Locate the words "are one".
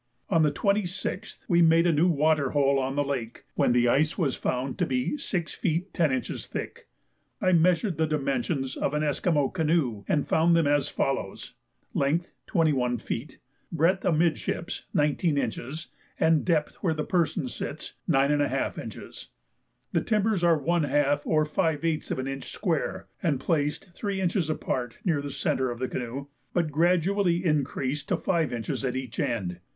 20.43-20.81